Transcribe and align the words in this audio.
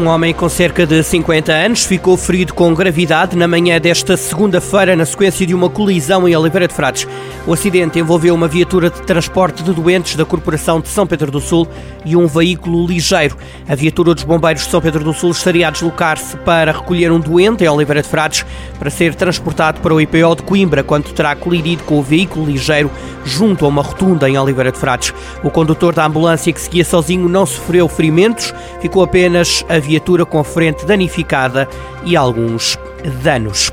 Um 0.00 0.06
homem 0.06 0.32
com 0.32 0.48
cerca 0.48 0.86
de 0.86 1.02
50 1.02 1.52
anos 1.52 1.84
ficou 1.84 2.16
ferido 2.16 2.54
com 2.54 2.72
gravidade 2.72 3.36
na 3.36 3.46
manhã 3.46 3.78
desta 3.78 4.16
segunda-feira 4.16 4.96
na 4.96 5.04
sequência 5.04 5.46
de 5.46 5.54
uma 5.54 5.68
colisão 5.68 6.26
em 6.26 6.34
Oliveira 6.34 6.66
de 6.66 6.72
Frades. 6.72 7.06
O 7.46 7.52
acidente 7.52 7.98
envolveu 7.98 8.34
uma 8.34 8.48
viatura 8.48 8.88
de 8.88 9.02
transporte 9.02 9.62
de 9.62 9.74
doentes 9.74 10.16
da 10.16 10.24
Corporação 10.24 10.80
de 10.80 10.88
São 10.88 11.06
Pedro 11.06 11.30
do 11.30 11.38
Sul 11.38 11.68
e 12.02 12.16
um 12.16 12.26
veículo 12.26 12.86
ligeiro. 12.86 13.36
A 13.68 13.74
viatura 13.74 14.14
dos 14.14 14.24
bombeiros 14.24 14.62
de 14.62 14.70
São 14.70 14.80
Pedro 14.80 15.04
do 15.04 15.12
Sul 15.12 15.32
estaria 15.32 15.68
a 15.68 15.70
deslocar-se 15.70 16.34
para 16.38 16.72
recolher 16.72 17.12
um 17.12 17.20
doente 17.20 17.62
em 17.62 17.68
Oliveira 17.68 18.00
de 18.00 18.08
Frades 18.08 18.46
para 18.78 18.88
ser 18.88 19.14
transportado 19.14 19.80
para 19.80 19.92
o 19.92 20.00
IPO 20.00 20.36
de 20.36 20.42
Coimbra 20.44 20.82
quando 20.82 21.12
terá 21.12 21.36
colidido 21.36 21.84
com 21.84 21.98
o 21.98 22.02
veículo 22.02 22.46
ligeiro 22.46 22.90
junto 23.22 23.66
a 23.66 23.68
uma 23.68 23.82
rotunda 23.82 24.30
em 24.30 24.38
Oliveira 24.38 24.72
de 24.72 24.78
Frades. 24.78 25.12
O 25.44 25.50
condutor 25.50 25.94
da 25.94 26.06
ambulância 26.06 26.50
que 26.52 26.60
seguia 26.60 26.86
sozinho 26.86 27.28
não 27.28 27.44
sofreu 27.44 27.86
ferimentos, 27.86 28.54
ficou 28.80 29.02
apenas 29.02 29.62
a 29.68 29.78
viatura 29.90 30.24
com 30.24 30.38
a 30.38 30.44
frente 30.44 30.86
danificada 30.86 31.68
e 32.04 32.16
alguns 32.16 32.78
danos. 33.24 33.72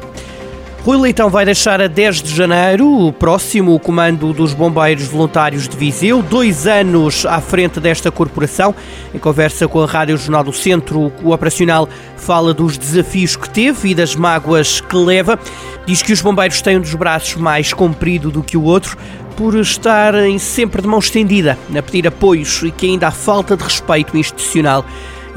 Rui 0.84 0.98
Leitão 0.98 1.30
vai 1.30 1.44
deixar 1.46 1.82
a 1.82 1.88
10 1.88 2.24
de 2.24 2.34
janeiro 2.34 2.88
o 2.88 3.12
próximo 3.14 3.76
o 3.76 3.80
comando 3.80 4.34
dos 4.34 4.54
Bombeiros 4.54 5.06
Voluntários 5.06 5.68
de 5.68 5.78
Viseu, 5.78 6.24
dois 6.24 6.66
anos 6.66 7.26
à 7.26 7.40
frente 7.40 7.80
desta 7.80 8.10
corporação. 8.10 8.74
Em 9.14 9.20
conversa 9.20 9.68
com 9.68 9.82
a 9.82 9.86
Rádio 9.86 10.18
Jornal 10.18 10.46
do 10.46 10.54
Centro, 10.54 11.12
o 11.22 11.34
operacional 11.34 11.88
fala 12.16 12.54
dos 12.54 12.78
desafios 12.78 13.36
que 13.36 13.50
teve 13.50 13.90
e 13.90 13.96
das 13.96 14.16
mágoas 14.16 14.82
que 14.82 14.96
leva. 14.96 15.38
Diz 15.86 16.02
que 16.02 16.14
os 16.14 16.22
bombeiros 16.22 16.62
têm 16.62 16.78
um 16.78 16.82
dos 16.82 16.96
braços 16.96 17.36
mais 17.36 17.74
comprido 17.74 18.32
do 18.32 18.42
que 18.42 18.58
o 18.58 18.64
outro, 18.64 18.98
por 19.36 19.56
estarem 19.56 20.40
sempre 20.40 20.82
de 20.82 20.88
mão 20.88 20.98
estendida 20.98 21.58
a 21.78 21.82
pedir 21.84 22.08
apoios 22.08 22.64
e 22.64 22.72
que 22.72 22.88
ainda 22.88 23.10
há 23.10 23.12
falta 23.12 23.56
de 23.56 23.64
respeito 23.64 24.18
institucional 24.18 24.84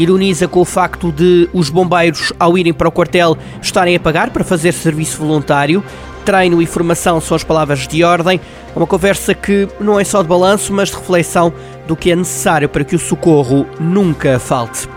ironiza 0.01 0.49
com 0.49 0.61
o 0.61 0.65
facto 0.65 1.13
de 1.13 1.49
os 1.53 1.69
bombeiros, 1.69 2.33
ao 2.39 2.57
irem 2.57 2.73
para 2.73 2.89
o 2.89 2.93
quartel, 2.93 3.37
estarem 3.61 3.95
a 3.95 4.01
pagar 4.01 4.31
para 4.31 4.43
fazer 4.43 4.73
serviço 4.73 5.19
voluntário. 5.19 5.85
Treino 6.25 6.63
e 6.63 6.67
formação 6.67 7.21
são 7.21 7.35
as 7.35 7.45
palavras 7.45 7.87
de 7.87 8.03
ordem. 8.03 8.41
É 8.75 8.79
uma 8.79 8.87
conversa 8.87 9.35
que 9.35 9.69
não 9.79 10.01
é 10.01 10.05
só 10.05 10.23
de 10.23 10.29
balanço, 10.29 10.73
mas 10.73 10.89
de 10.89 10.97
reflexão 10.97 11.53
do 11.87 11.95
que 11.95 12.11
é 12.11 12.17
necessário 12.17 12.69
para 12.69 12.83
que 12.83 12.97
o 12.97 12.99
socorro 12.99 13.67
nunca 13.79 14.39
falte. 14.39 14.89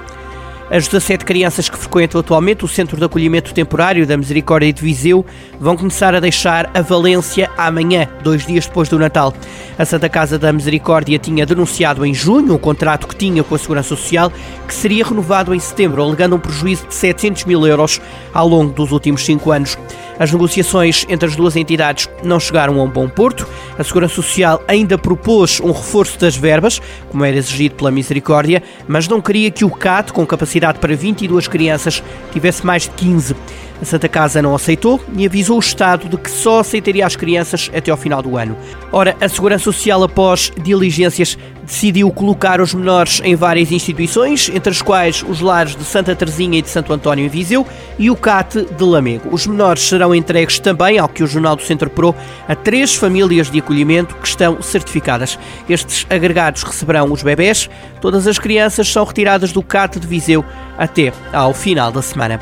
As 0.73 0.87
17 0.87 1.23
crianças 1.23 1.69
que 1.69 1.77
frequentam 1.77 2.19
atualmente 2.19 2.65
o 2.65 2.67
Centro 2.67 2.97
de 2.97 3.03
Acolhimento 3.03 3.53
Temporário 3.53 4.07
da 4.07 4.17
Misericórdia 4.17 4.73
de 4.73 4.81
Viseu 4.81 5.23
vão 5.59 5.77
começar 5.77 6.15
a 6.15 6.19
deixar 6.19 6.71
a 6.73 6.81
Valência 6.81 7.47
amanhã, 7.55 8.09
dois 8.23 8.43
dias 8.43 8.65
depois 8.65 8.89
do 8.89 8.97
Natal. 8.97 9.35
A 9.77 9.85
Santa 9.85 10.09
Casa 10.09 10.39
da 10.39 10.51
Misericórdia 10.51 11.19
tinha 11.19 11.45
denunciado 11.45 12.03
em 12.03 12.11
junho 12.11 12.55
o 12.55 12.57
contrato 12.57 13.07
que 13.07 13.15
tinha 13.15 13.43
com 13.43 13.53
a 13.53 13.59
Segurança 13.59 13.89
Social, 13.89 14.33
que 14.67 14.73
seria 14.73 15.05
renovado 15.05 15.53
em 15.53 15.59
setembro, 15.59 16.01
alegando 16.01 16.37
um 16.37 16.39
prejuízo 16.39 16.87
de 16.87 16.95
700 16.95 17.45
mil 17.45 17.67
euros 17.67 18.01
ao 18.33 18.47
longo 18.47 18.73
dos 18.73 18.91
últimos 18.91 19.23
cinco 19.23 19.51
anos. 19.51 19.77
As 20.19 20.31
negociações 20.31 21.05
entre 21.09 21.27
as 21.27 21.35
duas 21.35 21.55
entidades 21.55 22.09
não 22.23 22.39
chegaram 22.39 22.79
a 22.79 22.83
um 22.83 22.89
bom 22.89 23.09
porto. 23.09 23.47
A 23.77 23.83
Segurança 23.83 24.15
Social 24.15 24.61
ainda 24.67 24.97
propôs 24.97 25.59
um 25.59 25.71
reforço 25.71 26.19
das 26.19 26.35
verbas, 26.35 26.81
como 27.09 27.25
era 27.25 27.37
exigido 27.37 27.75
pela 27.75 27.91
Misericórdia, 27.91 28.61
mas 28.87 29.07
não 29.07 29.21
queria 29.21 29.49
que 29.51 29.65
o 29.65 29.69
CAT, 29.69 30.13
com 30.13 30.25
capacidade 30.25 30.79
para 30.79 30.95
22 30.95 31.47
crianças, 31.47 32.03
tivesse 32.31 32.65
mais 32.65 32.83
de 32.83 32.91
15. 32.91 33.35
A 33.81 33.85
Santa 33.85 34.07
Casa 34.07 34.41
não 34.41 34.55
aceitou 34.55 35.01
e 35.17 35.25
avisou 35.25 35.57
o 35.57 35.59
Estado 35.59 36.07
de 36.07 36.15
que 36.15 36.29
só 36.29 36.59
aceitaria 36.59 37.05
as 37.05 37.15
crianças 37.15 37.69
até 37.75 37.91
ao 37.91 37.97
final 37.97 38.21
do 38.21 38.37
ano. 38.37 38.55
Ora, 38.91 39.15
a 39.19 39.27
Segurança 39.27 39.65
Social, 39.65 40.03
após 40.03 40.51
diligências, 40.63 41.37
decidiu 41.65 42.11
colocar 42.11 42.61
os 42.61 42.73
menores 42.73 43.21
em 43.23 43.35
várias 43.35 43.71
instituições, 43.71 44.49
entre 44.53 44.71
as 44.71 44.81
quais 44.81 45.23
os 45.27 45.39
lares 45.39 45.75
de 45.75 45.83
Santa 45.83 46.15
Teresinha 46.15 46.59
e 46.59 46.61
de 46.61 46.69
Santo 46.69 46.93
António 46.93 47.25
em 47.25 47.29
Viseu 47.29 47.65
e 47.97 48.09
o 48.09 48.15
CAT 48.15 48.65
de 48.65 48.83
Lamego. 48.83 49.29
Os 49.31 49.47
menores 49.47 49.81
serão 49.81 50.13
entregues 50.13 50.59
também, 50.59 50.99
ao 50.99 51.07
que 51.07 51.23
o 51.23 51.27
Jornal 51.27 51.55
do 51.55 51.63
Centro 51.63 51.89
Pro, 51.89 52.15
a 52.47 52.55
três 52.55 52.95
famílias 52.95 53.49
de 53.49 53.59
acolhimento 53.59 54.15
que 54.15 54.27
estão 54.27 54.61
certificadas. 54.61 55.39
Estes 55.69 56.05
agregados 56.09 56.63
receberão 56.63 57.11
os 57.11 57.23
bebés. 57.23 57.69
Todas 58.01 58.27
as 58.27 58.37
crianças 58.37 58.87
são 58.91 59.03
retiradas 59.03 59.51
do 59.51 59.63
CAT 59.63 59.99
de 59.99 60.07
Viseu 60.07 60.43
até 60.77 61.11
ao 61.31 61.53
final 61.53 61.91
da 61.91 62.01
semana. 62.01 62.39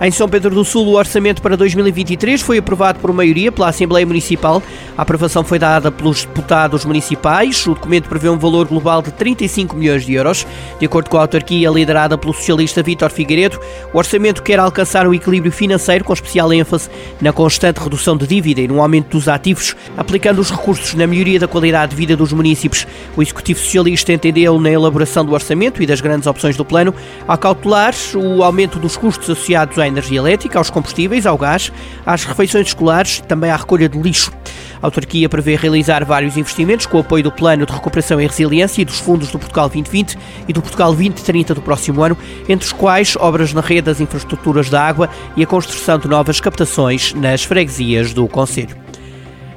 Em 0.00 0.10
São 0.10 0.28
Pedro 0.28 0.54
do 0.54 0.64
Sul, 0.64 0.86
o 0.88 0.96
orçamento 0.96 1.40
para 1.40 1.56
2023 1.56 2.42
foi 2.42 2.58
aprovado 2.58 2.98
por 2.98 3.12
maioria 3.12 3.52
pela 3.52 3.68
Assembleia 3.68 4.04
Municipal. 4.04 4.62
A 4.98 5.02
aprovação 5.02 5.44
foi 5.44 5.58
dada 5.58 5.90
pelos 5.90 6.24
deputados 6.24 6.84
municipais. 6.84 7.64
O 7.66 7.74
documento 7.74 8.08
prevê 8.08 8.28
um 8.28 8.36
valor 8.36 8.66
global 8.66 9.00
de 9.00 9.12
35 9.12 9.76
milhões 9.76 10.04
de 10.04 10.14
euros. 10.14 10.44
De 10.80 10.86
acordo 10.86 11.08
com 11.08 11.16
a 11.16 11.20
autarquia 11.20 11.70
liderada 11.70 12.18
pelo 12.18 12.34
socialista 12.34 12.82
Vítor 12.82 13.10
Figueiredo, 13.10 13.58
o 13.92 13.98
orçamento 13.98 14.42
quer 14.42 14.58
alcançar 14.58 15.06
um 15.06 15.14
equilíbrio 15.14 15.52
financeiro 15.52 16.04
com 16.04 16.12
especial 16.12 16.52
ênfase 16.52 16.90
na 17.20 17.32
constante 17.32 17.78
redução 17.78 18.16
de 18.16 18.26
dívida 18.26 18.60
e 18.60 18.68
no 18.68 18.82
aumento 18.82 19.16
dos 19.16 19.28
ativos, 19.28 19.76
aplicando 19.96 20.40
os 20.40 20.50
recursos 20.50 20.94
na 20.94 21.06
melhoria 21.06 21.38
da 21.38 21.46
qualidade 21.48 21.90
de 21.90 21.96
vida 21.96 22.16
dos 22.16 22.32
municípios. 22.32 22.84
O 23.16 23.22
Executivo 23.22 23.60
Socialista 23.60 24.12
entendeu 24.12 24.58
na 24.58 24.70
elaboração 24.70 25.24
do 25.24 25.32
orçamento 25.32 25.82
e 25.82 25.86
das 25.86 26.00
grandes 26.00 26.26
opções 26.26 26.56
do 26.56 26.64
plano, 26.64 26.92
a 27.28 27.36
cautelar 27.36 27.73
o 28.14 28.44
aumento 28.44 28.78
dos 28.78 28.96
custos 28.96 29.28
associados 29.28 29.80
à 29.80 29.88
energia 29.88 30.18
elétrica, 30.18 30.58
aos 30.58 30.70
combustíveis, 30.70 31.26
ao 31.26 31.36
gás, 31.36 31.72
às 32.06 32.24
refeições 32.24 32.68
escolares, 32.68 33.20
também 33.26 33.50
à 33.50 33.56
recolha 33.56 33.88
de 33.88 33.98
lixo. 33.98 34.30
A 34.80 34.86
autarquia 34.86 35.28
prevê 35.28 35.56
realizar 35.56 36.04
vários 36.04 36.36
investimentos 36.36 36.86
com 36.86 36.98
o 36.98 37.00
apoio 37.00 37.24
do 37.24 37.32
Plano 37.32 37.66
de 37.66 37.72
Recuperação 37.72 38.20
e 38.20 38.26
Resiliência 38.28 38.80
e 38.80 38.84
dos 38.84 39.00
fundos 39.00 39.32
do 39.32 39.40
Portugal 39.40 39.68
2020 39.68 40.16
e 40.46 40.52
do 40.52 40.62
Portugal 40.62 40.94
2030 40.94 41.54
do 41.54 41.62
próximo 41.62 42.00
ano, 42.00 42.16
entre 42.48 42.64
os 42.64 42.72
quais 42.72 43.16
obras 43.16 43.52
na 43.52 43.60
rede 43.60 43.82
das 43.82 44.00
infraestruturas 44.00 44.70
da 44.70 44.80
água 44.80 45.10
e 45.36 45.42
a 45.42 45.46
construção 45.46 45.98
de 45.98 46.06
novas 46.06 46.40
captações 46.40 47.12
nas 47.12 47.42
freguesias 47.42 48.12
do 48.12 48.28
Conselho. 48.28 48.83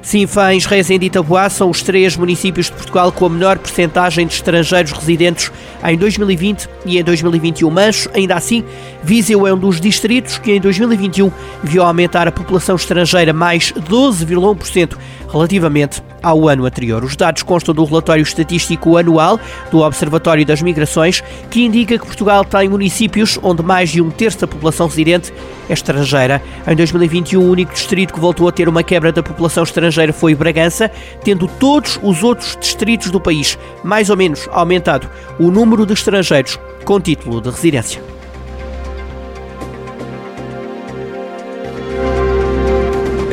Sinfãs, 0.02 0.64
Rezende 0.64 1.06
e 1.06 1.10
Taboá 1.10 1.50
são 1.50 1.70
os 1.70 1.82
três 1.82 2.16
municípios 2.16 2.66
de 2.66 2.72
Portugal 2.72 3.12
com 3.12 3.26
a 3.26 3.28
menor 3.28 3.58
percentagem 3.58 4.26
de 4.26 4.34
estrangeiros 4.34 4.92
residentes 4.92 5.50
em 5.84 5.96
2020 5.96 6.68
e 6.86 6.98
em 6.98 7.04
2021, 7.04 7.70
mas, 7.70 8.08
ainda 8.14 8.34
assim, 8.34 8.64
Viseu 9.02 9.46
é 9.46 9.52
um 9.52 9.58
dos 9.58 9.80
distritos 9.80 10.38
que 10.38 10.52
em 10.52 10.60
2021 10.60 11.30
viu 11.62 11.82
aumentar 11.82 12.26
a 12.26 12.32
população 12.32 12.76
estrangeira 12.76 13.32
mais 13.32 13.72
12,1% 13.72 14.96
relativamente 15.28 16.02
ao 16.22 16.48
ano 16.48 16.64
anterior. 16.64 17.04
Os 17.04 17.16
dados 17.16 17.42
constam 17.42 17.74
do 17.74 17.84
relatório 17.84 18.22
estatístico 18.22 18.96
anual 18.96 19.38
do 19.70 19.80
Observatório 19.80 20.44
das 20.44 20.62
Migrações, 20.62 21.22
que 21.50 21.64
indica 21.64 21.98
que 21.98 22.06
Portugal 22.06 22.44
tem 22.44 22.68
municípios 22.68 23.38
onde 23.42 23.62
mais 23.62 23.90
de 23.90 24.00
um 24.00 24.10
terço 24.10 24.40
da 24.40 24.46
população 24.46 24.86
residente 24.86 25.32
é 25.68 25.72
estrangeira. 25.72 26.42
Em 26.66 26.74
2021, 26.74 27.40
o 27.40 27.50
único 27.50 27.72
distrito 27.72 28.12
que 28.14 28.20
voltou 28.20 28.48
a 28.48 28.52
ter 28.52 28.68
uma 28.68 28.82
quebra 28.82 29.12
da 29.12 29.22
população 29.22 29.62
estrangeira 29.62 30.12
foi 30.12 30.34
Bragança, 30.34 30.90
tendo 31.22 31.46
todos 31.46 31.98
os 32.02 32.22
outros 32.22 32.56
distritos 32.60 33.10
do 33.10 33.20
país 33.20 33.58
mais 33.84 34.10
ou 34.10 34.16
menos 34.16 34.48
aumentado 34.50 35.08
o 35.38 35.50
número 35.50 35.86
de 35.86 35.92
estrangeiros 35.92 36.58
com 36.84 37.00
título 37.00 37.40
de 37.40 37.50
residência. 37.50 38.17